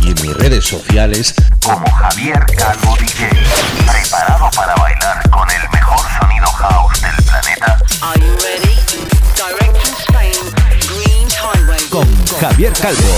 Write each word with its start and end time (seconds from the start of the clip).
y 0.00 0.08
en 0.10 0.22
mis 0.22 0.34
redes 0.34 0.64
sociales 0.64 1.34
como 1.62 1.90
Javier 1.90 2.44
Calvo 2.56 2.96
DJ. 2.98 3.28
Preparado 3.28 4.50
para 4.56 4.74
bailar 4.76 5.30
con 5.30 5.48
el 5.50 5.68
mejor 5.72 6.00
sonido 6.20 6.46
house 6.46 7.00
del 7.02 7.24
planeta. 7.24 7.78
Are 8.02 8.20
you 8.20 8.36
ready? 8.38 8.74
Direct 9.36 9.76
from 9.76 9.94
Spain, 10.08 10.34
Dreams 10.86 11.34
Highway. 11.34 11.88
Con 11.90 12.26
Javier 12.40 12.72
Calvo. 12.74 13.14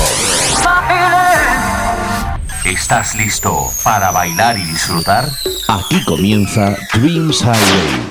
¿Estás 2.64 3.14
listo 3.14 3.68
para 3.84 4.10
bailar 4.10 4.58
y 4.58 4.64
disfrutar? 4.64 5.28
aquí 5.68 6.04
comienza 6.04 6.76
Dreams 6.94 7.42
Highway. 7.42 8.10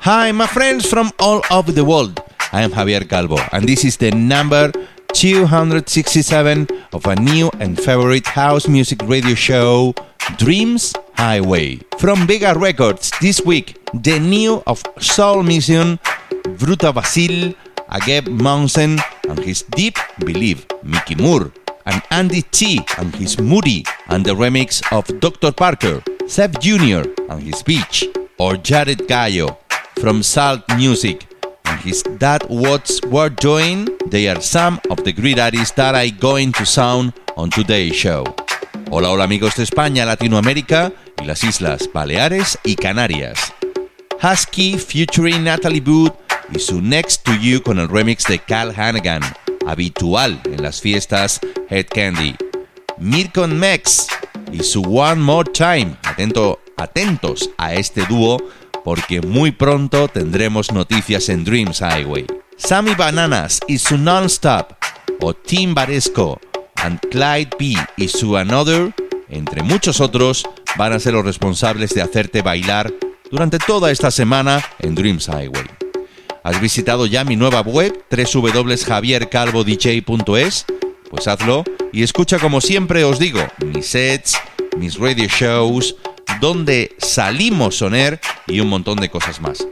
Hi, 0.00 0.32
my 0.32 0.46
friends 0.46 0.86
from 0.86 1.10
all 1.18 1.40
over 1.50 1.72
the 1.72 1.82
world. 1.82 2.20
I 2.54 2.62
am 2.62 2.70
Javier 2.70 3.02
Calvo, 3.08 3.36
and 3.50 3.68
this 3.68 3.84
is 3.84 3.96
the 3.96 4.12
number 4.12 4.70
267 5.12 6.68
of 6.92 7.04
a 7.04 7.16
new 7.16 7.50
and 7.58 7.74
favorite 7.76 8.28
house 8.28 8.68
music 8.68 9.02
radio 9.08 9.34
show, 9.34 9.92
Dreams 10.38 10.94
Highway. 11.14 11.80
From 11.98 12.28
Vega 12.28 12.54
Records 12.56 13.10
this 13.20 13.40
week, 13.44 13.76
the 13.92 14.20
new 14.20 14.62
of 14.68 14.84
Soul 15.00 15.42
Mission, 15.42 15.98
Bruta 16.54 16.94
Basil, 16.94 17.54
Ageb 17.90 18.28
Mountain, 18.30 19.00
and 19.28 19.38
his 19.40 19.62
Deep 19.74 19.98
Believe, 20.20 20.64
Mickey 20.84 21.16
Moore, 21.16 21.50
and 21.86 22.00
Andy 22.12 22.42
T 22.42 22.78
and 22.98 23.12
his 23.16 23.36
Moody, 23.40 23.84
and 24.06 24.24
the 24.24 24.30
remix 24.30 24.80
of 24.96 25.10
Dr. 25.18 25.50
Parker, 25.50 26.04
Seth 26.28 26.60
Jr. 26.60 27.02
and 27.28 27.42
his 27.42 27.64
Beach, 27.64 28.06
or 28.38 28.56
Jared 28.56 29.08
Gallo 29.08 29.58
from 29.98 30.22
Salt 30.22 30.62
Music 30.76 31.26
his 31.76 32.02
That 32.18 32.48
What's 32.48 33.00
We're 33.02 33.30
Doing. 33.30 33.88
They 34.06 34.28
are 34.28 34.40
some 34.40 34.80
of 34.90 35.04
the 35.04 35.12
great 35.12 35.38
artists 35.38 35.74
that 35.76 35.94
I 35.94 36.10
going 36.10 36.52
to 36.52 36.64
sound 36.64 37.12
on 37.36 37.50
today's 37.50 37.94
show. 37.94 38.24
Hola, 38.90 39.08
hola 39.08 39.24
amigos 39.24 39.56
de 39.56 39.64
España, 39.64 40.04
Latinoamérica 40.04 40.92
y 41.20 41.24
las 41.24 41.42
Islas 41.44 41.88
Baleares 41.92 42.58
y 42.64 42.76
Canarias. 42.76 43.52
Husky 44.20 44.78
featuring 44.78 45.44
Natalie 45.44 45.80
Wood 45.80 46.12
y 46.52 46.58
su 46.58 46.80
Next 46.80 47.24
to 47.24 47.32
You 47.34 47.60
con 47.60 47.78
el 47.78 47.88
remix 47.88 48.24
de 48.24 48.38
Cal 48.38 48.72
Hannigan, 48.72 49.22
habitual 49.66 50.40
en 50.44 50.62
las 50.62 50.80
fiestas 50.80 51.40
Head 51.68 51.86
Candy. 51.88 52.36
Mirkon 52.98 53.58
Mex 53.58 54.06
y 54.52 54.62
su 54.62 54.82
One 54.82 55.20
More 55.20 55.50
Time. 55.52 55.96
Atento, 56.04 56.60
atentos 56.76 57.50
a 57.58 57.74
este 57.74 58.06
dúo 58.06 58.38
porque 58.84 59.22
muy 59.22 59.50
pronto 59.50 60.06
tendremos 60.08 60.70
noticias 60.70 61.30
en 61.30 61.44
Dreams 61.44 61.80
Highway. 61.80 62.26
Sammy 62.56 62.94
Bananas 62.94 63.60
y 63.66 63.78
su 63.78 63.98
Non-Stop 63.98 64.74
o 65.20 65.34
Tim 65.34 65.74
Baresco 65.74 66.38
and 66.76 67.00
Clyde 67.10 67.50
P 67.58 67.74
y 67.96 68.06
su 68.08 68.36
Another, 68.36 68.94
entre 69.28 69.62
muchos 69.62 70.00
otros, 70.00 70.44
van 70.76 70.92
a 70.92 71.00
ser 71.00 71.14
los 71.14 71.24
responsables 71.24 71.94
de 71.94 72.02
hacerte 72.02 72.42
bailar 72.42 72.92
durante 73.30 73.58
toda 73.58 73.90
esta 73.90 74.10
semana 74.10 74.62
en 74.78 74.94
Dreams 74.94 75.28
Highway. 75.28 75.64
¿Has 76.44 76.60
visitado 76.60 77.06
ya 77.06 77.24
mi 77.24 77.36
nueva 77.36 77.62
web 77.62 78.04
www.javiercalvodj.es? 78.10 80.66
Pues 81.10 81.26
hazlo 81.26 81.64
y 81.92 82.02
escucha 82.02 82.38
como 82.38 82.60
siempre 82.60 83.04
os 83.04 83.18
digo, 83.18 83.40
mis 83.64 83.86
sets, 83.86 84.36
mis 84.76 84.98
radio 84.98 85.26
shows, 85.26 85.96
donde 86.40 86.94
salimos 86.98 87.78
soner 87.78 88.20
y 88.46 88.60
un 88.60 88.68
montón 88.68 88.98
de 88.98 89.10
cosas 89.10 89.40
más. 89.40 89.66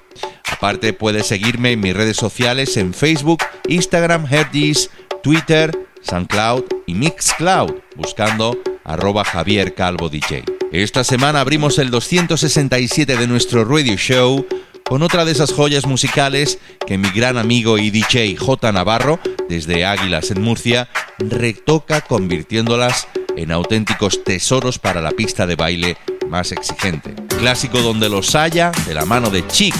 Aparte 0.50 0.92
puedes 0.92 1.26
seguirme 1.26 1.72
en 1.72 1.80
mis 1.80 1.94
redes 1.94 2.16
sociales 2.16 2.76
en 2.76 2.94
Facebook, 2.94 3.42
Instagram, 3.68 4.26
Herdis, 4.30 4.90
Twitter, 5.22 5.76
SoundCloud 6.02 6.64
y 6.86 6.94
Mixcloud, 6.94 7.72
buscando 7.96 8.58
arroba 8.84 9.24
Javier 9.24 9.74
Calvo 9.74 10.08
DJ. 10.08 10.44
Esta 10.72 11.04
semana 11.04 11.40
abrimos 11.40 11.78
el 11.78 11.90
267 11.90 13.16
de 13.16 13.26
nuestro 13.26 13.64
radio 13.64 13.96
show 13.96 14.46
con 14.84 15.02
otra 15.02 15.24
de 15.24 15.32
esas 15.32 15.52
joyas 15.52 15.86
musicales 15.86 16.58
que 16.86 16.98
mi 16.98 17.08
gran 17.10 17.38
amigo 17.38 17.78
y 17.78 17.90
DJ 17.90 18.36
J 18.36 18.72
Navarro, 18.72 19.20
desde 19.48 19.84
Águilas 19.84 20.30
en 20.30 20.42
Murcia, 20.42 20.88
retoca 21.18 22.00
convirtiéndolas 22.02 23.08
en 23.36 23.52
auténticos 23.52 24.24
tesoros 24.24 24.78
para 24.78 25.00
la 25.00 25.12
pista 25.12 25.46
de 25.46 25.56
baile 25.56 25.96
más 26.32 26.50
exigente. 26.50 27.14
Clásico 27.38 27.82
donde 27.82 28.08
los 28.08 28.34
haya 28.34 28.72
de 28.86 28.94
la 28.94 29.04
mano 29.04 29.28
de 29.28 29.46
Chic 29.48 29.74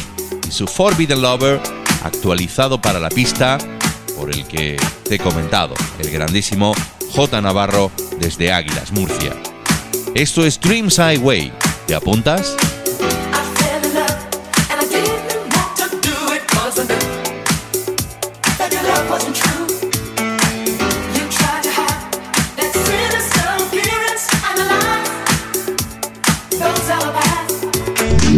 y 0.46 0.52
su 0.52 0.66
Forbidden 0.66 1.22
Lover, 1.22 1.58
actualizado 2.04 2.80
para 2.80 3.00
la 3.00 3.08
pista 3.08 3.56
por 4.18 4.30
el 4.30 4.46
que 4.46 4.76
te 5.08 5.14
he 5.14 5.18
comentado, 5.18 5.74
el 5.98 6.10
grandísimo 6.10 6.74
J 7.14 7.40
Navarro 7.40 7.90
desde 8.20 8.52
Águilas, 8.52 8.92
Murcia. 8.92 9.34
Esto 10.14 10.44
es 10.44 10.60
Dreams 10.60 10.98
Highway. 10.98 11.50
¿Te 11.86 11.94
apuntas? 11.94 12.54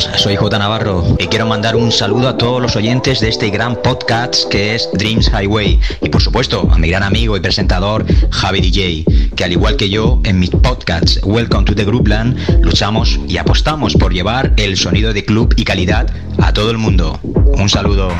soy 0.00 0.36
J 0.36 0.58
Navarro 0.58 1.16
y 1.18 1.26
quiero 1.26 1.46
mandar 1.46 1.76
un 1.76 1.92
saludo 1.92 2.28
a 2.28 2.38
todos 2.38 2.62
los 2.62 2.74
oyentes 2.76 3.20
de 3.20 3.28
este 3.28 3.50
gran 3.50 3.76
podcast 3.76 4.48
que 4.48 4.74
es 4.74 4.88
Dreams 4.94 5.28
Highway 5.28 5.78
y 6.00 6.08
por 6.08 6.22
supuesto 6.22 6.68
a 6.70 6.78
mi 6.78 6.88
gran 6.88 7.02
amigo 7.02 7.36
y 7.36 7.40
presentador 7.40 8.06
Javi 8.30 8.60
DJ, 8.60 9.04
que 9.36 9.44
al 9.44 9.52
igual 9.52 9.76
que 9.76 9.90
yo 9.90 10.20
en 10.24 10.38
mis 10.38 10.50
podcasts 10.50 11.20
Welcome 11.22 11.64
to 11.64 11.74
the 11.74 11.84
Groupland 11.84 12.38
luchamos 12.62 13.20
y 13.28 13.36
apostamos 13.36 13.94
por 13.94 14.14
llevar 14.14 14.52
el 14.56 14.76
sonido 14.76 15.12
de 15.12 15.24
club 15.24 15.52
y 15.56 15.64
calidad 15.64 16.10
a 16.38 16.52
todo 16.52 16.70
el 16.70 16.78
mundo. 16.78 17.18
Un 17.22 17.68
saludo. 17.68 18.10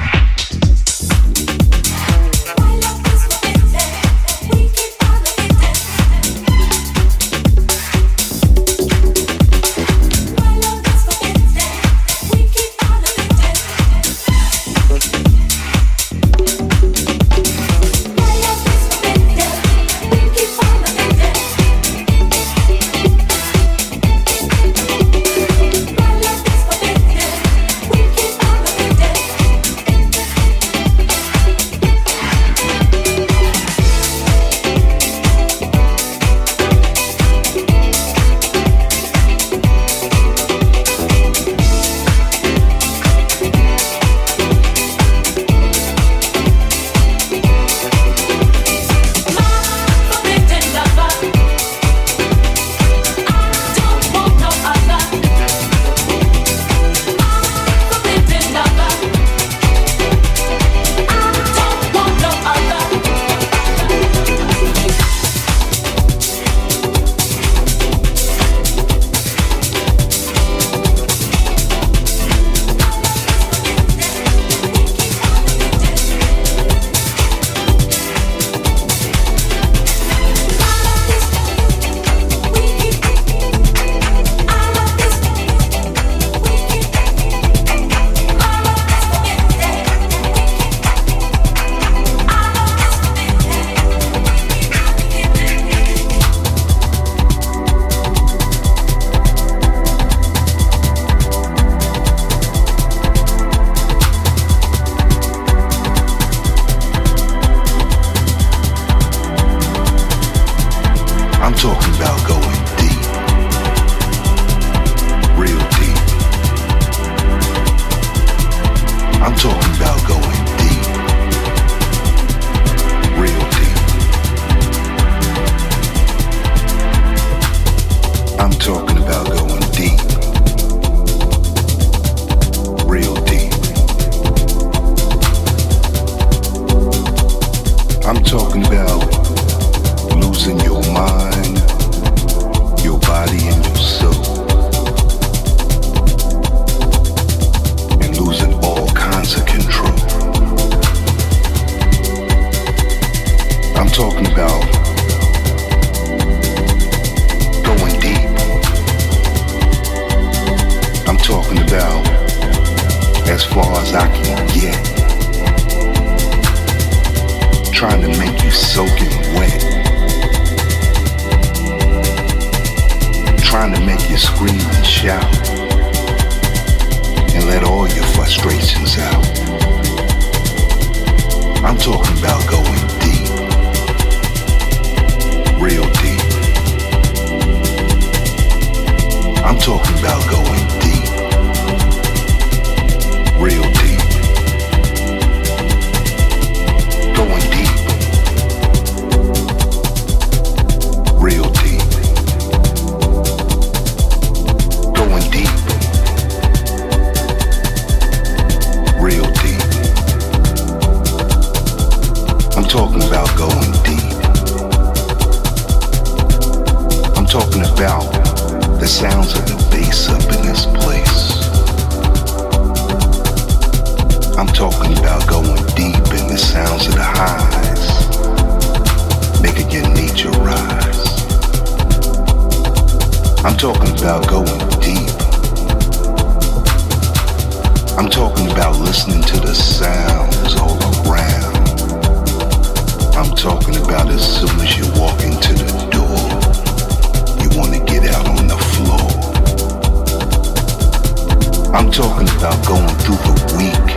Talking 251.93 252.29
about 252.39 252.65
going 252.67 252.97
through 253.01 253.17
the 253.17 253.35
week 253.59 253.91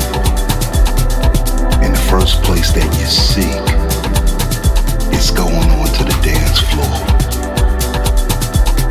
in 1.86 1.92
the 1.94 2.00
first 2.10 2.44
place 2.44 2.72
that 2.74 2.84
you 3.00 3.06
seek 3.06 3.64
is 5.14 5.32
going 5.32 5.70
on 5.72 5.88
to 5.88 6.04
the 6.04 6.18
dance 6.22 6.60
floor 6.74 6.98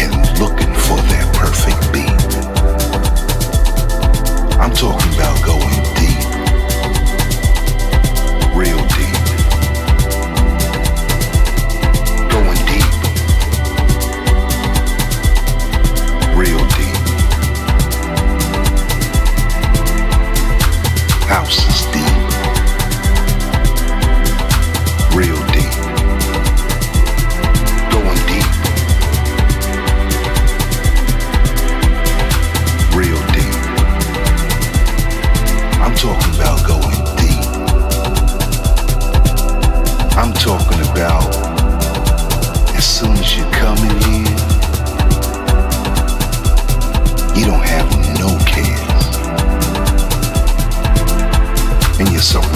and 0.01 0.13
looking 0.39 0.73
for 0.87 0.97
that 1.13 1.29
perfect 1.35 1.93
beat. 1.93 2.23
I'm 4.59 4.73
talking 4.73 5.13
about 5.13 5.37
going 5.45 5.83
deep, 6.01 6.25
real 8.57 8.92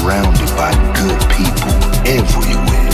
surrounded 0.06 0.48
by 0.56 0.70
good 0.94 1.20
people 1.30 1.72
everywhere. 2.06 2.92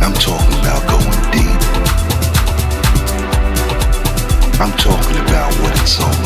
I'm 0.00 0.12
talking 0.14 0.58
about 0.60 0.86
going 0.86 1.22
deep. 1.32 1.60
I'm 4.60 4.72
talking 4.78 5.16
about 5.16 5.52
what 5.60 5.80
it's 5.82 6.00
all 6.00 6.25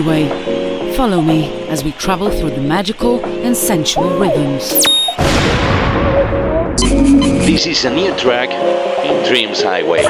Highway. 0.00 0.94
Follow 0.96 1.20
me 1.20 1.68
as 1.68 1.84
we 1.84 1.92
travel 1.92 2.30
through 2.30 2.50
the 2.50 2.60
magical 2.62 3.22
and 3.44 3.54
sensual 3.54 4.08
rhythms. 4.18 4.70
This 7.44 7.66
is 7.66 7.84
a 7.84 7.94
new 7.94 8.16
track 8.16 8.50
in 9.04 9.22
Dreams 9.28 9.62
Highway. 9.62 10.04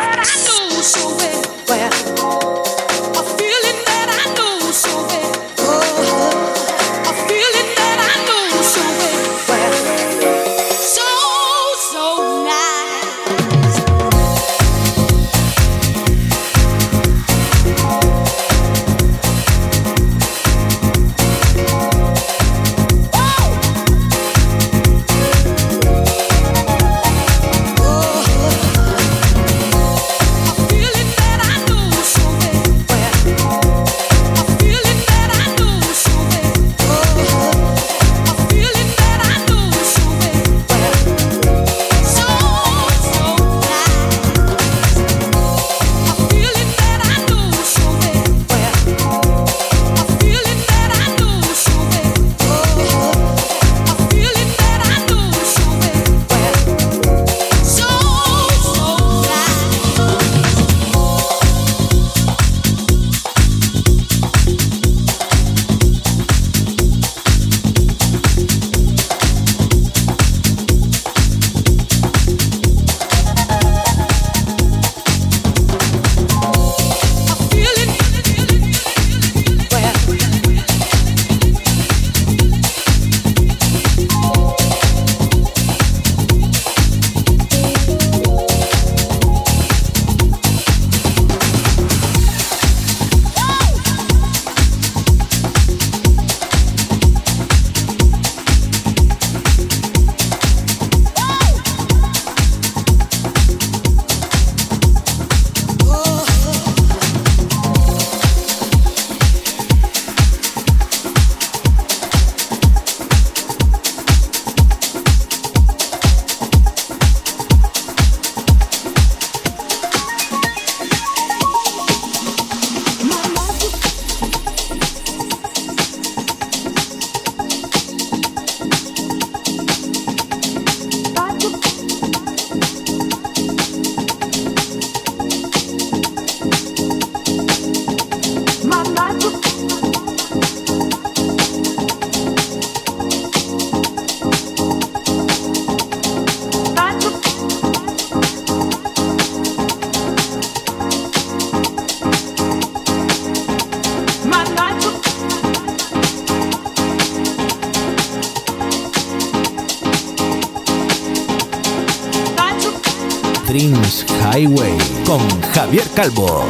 Calvo. 166.00 166.49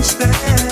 stand. 0.00 0.71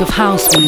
Of 0.00 0.08
house 0.10 0.56
music. 0.56 0.67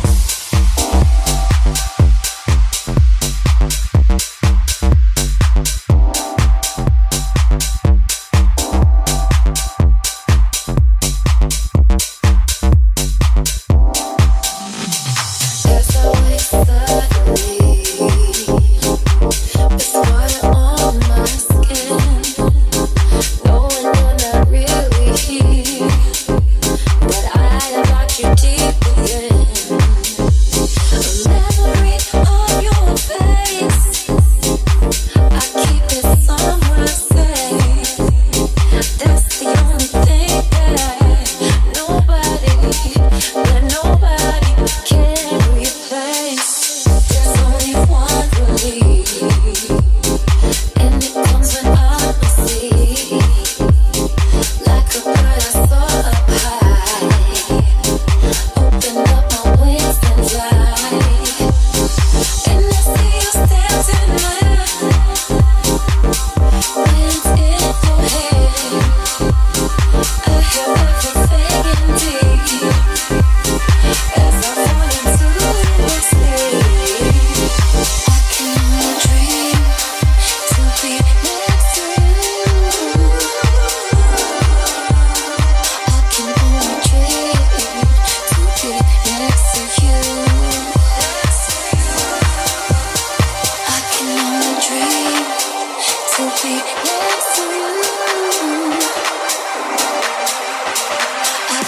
I 96.31 96.39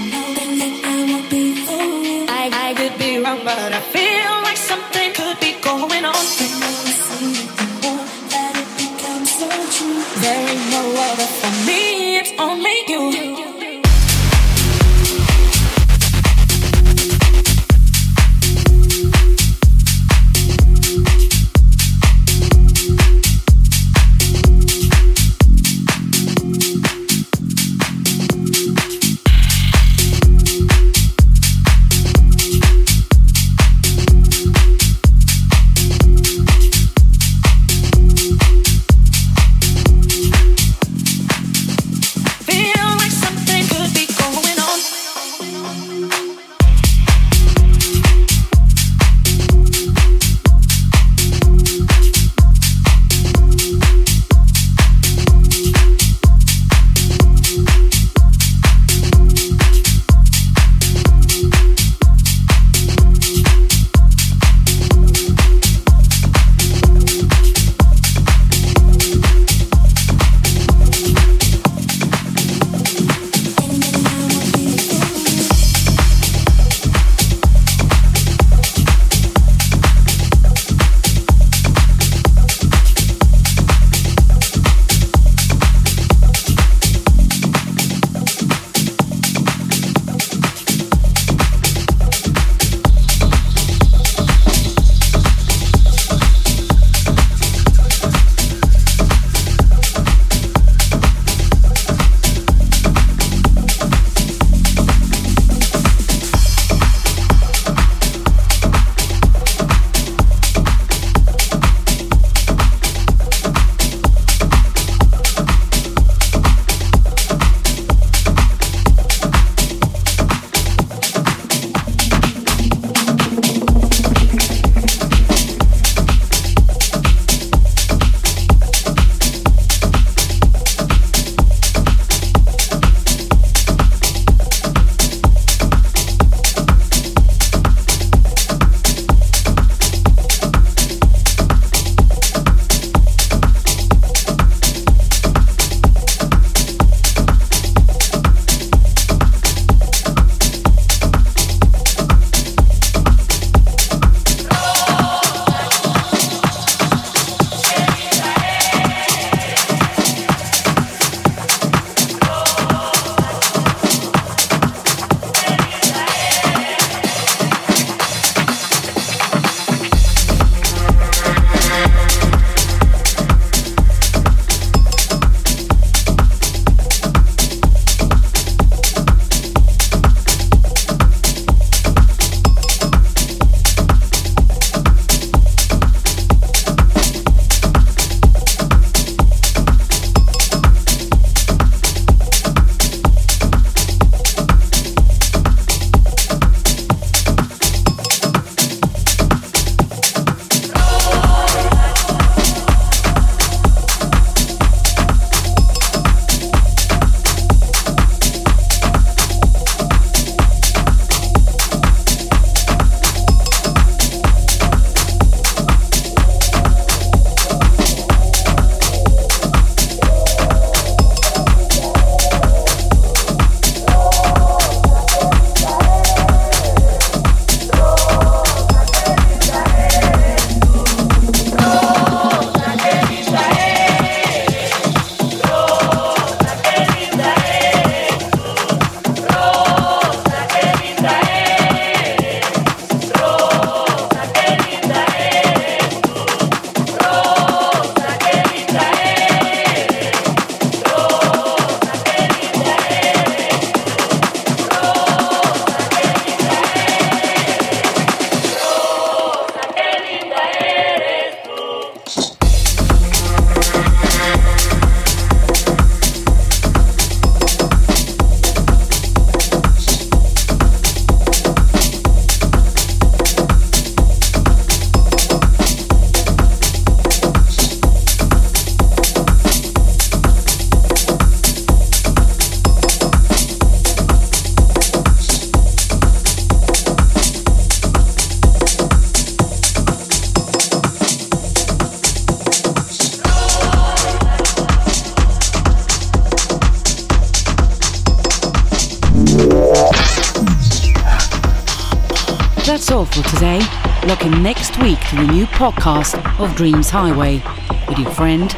Podcast 305.61 306.17
of 306.39 306.55
Dreams 306.55 306.89
Highway 306.89 307.39
with 307.87 307.99
your 307.99 308.09
friend 308.09 308.49